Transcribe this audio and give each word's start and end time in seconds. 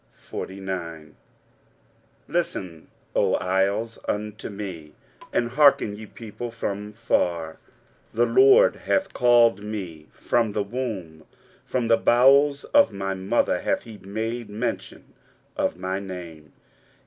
23:049:001 0.19 1.13
Listen, 2.27 2.87
O 3.15 3.35
isles, 3.35 3.99
unto 4.07 4.49
me; 4.49 4.93
and 5.31 5.49
hearken, 5.49 5.95
ye 5.95 6.07
people, 6.07 6.49
from 6.49 6.91
far; 6.91 7.59
The 8.11 8.25
LORD 8.25 8.77
hath 8.77 9.13
called 9.13 9.63
me 9.63 10.07
from 10.11 10.53
the 10.53 10.63
womb; 10.63 11.25
from 11.63 11.87
the 11.87 11.97
bowels 11.97 12.63
of 12.63 12.91
my 12.91 13.13
mother 13.13 13.59
hath 13.61 13.83
he 13.83 13.99
made 13.99 14.49
mention 14.49 15.13
of 15.55 15.77
my 15.77 15.99
name. 15.99 16.51